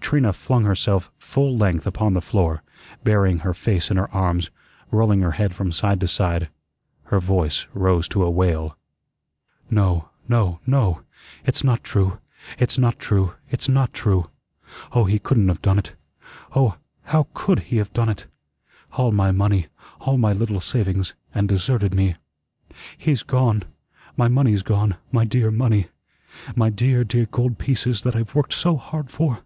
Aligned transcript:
Trina 0.00 0.32
flung 0.32 0.64
herself 0.64 1.10
full 1.18 1.56
length 1.56 1.86
upon 1.86 2.12
the 2.12 2.20
floor, 2.20 2.62
burying 3.02 3.38
her 3.40 3.54
face 3.54 3.90
in 3.90 3.96
her 3.96 4.12
arms, 4.14 4.50
rolling 4.90 5.20
her 5.22 5.32
head 5.32 5.54
from 5.54 5.72
side 5.72 6.00
to 6.00 6.06
side. 6.08 6.48
Her 7.04 7.18
voice 7.18 7.66
rose 7.72 8.08
to 8.08 8.22
a 8.22 8.30
wail. 8.30 8.76
"No, 9.70 10.10
no, 10.28 10.60
no, 10.66 11.02
it's 11.44 11.64
not 11.64 11.82
true; 11.82 12.18
it's 12.58 12.78
not 12.78 12.98
true; 12.98 13.34
it's 13.50 13.68
not 13.68 13.92
true. 13.92 14.28
Oh, 14.92 15.04
he 15.04 15.18
couldn't 15.18 15.48
have 15.48 15.62
done 15.62 15.78
it. 15.78 15.96
Oh, 16.54 16.76
how 17.04 17.26
could 17.32 17.60
he 17.60 17.78
have 17.78 17.92
done 17.92 18.08
it? 18.08 18.26
All 18.92 19.12
my 19.12 19.32
money, 19.32 19.66
all 20.00 20.18
my 20.18 20.32
little 20.32 20.60
savings 20.60 21.14
and 21.34 21.48
deserted 21.48 21.94
me. 21.94 22.16
He's 22.98 23.22
gone, 23.22 23.62
my 24.16 24.28
money's 24.28 24.62
gone, 24.62 24.96
my 25.10 25.24
dear 25.24 25.50
money 25.50 25.86
my 26.54 26.70
dear, 26.70 27.02
dear 27.02 27.26
gold 27.26 27.58
pieces 27.58 28.02
that 28.02 28.14
I've 28.14 28.34
worked 28.34 28.52
so 28.52 28.76
hard 28.76 29.10
for. 29.10 29.40